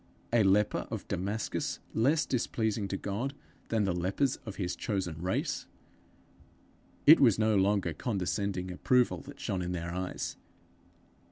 a 0.33 0.41
leper 0.41 0.87
of 0.89 1.07
Damascus 1.07 1.77
less 1.93 2.25
displeasing 2.25 2.87
to 2.87 2.97
God 2.97 3.35
than 3.67 3.83
the 3.83 3.93
lepers 3.93 4.37
of 4.47 4.55
his 4.55 4.75
chosen 4.75 5.21
race! 5.21 5.67
It 7.05 7.19
was 7.19 7.37
no 7.37 7.55
longer 7.55 7.93
condescending 7.93 8.71
approval 8.71 9.21
that 9.21 9.39
shone 9.39 9.61
in 9.61 9.73
their 9.73 9.93
eyes. 9.93 10.37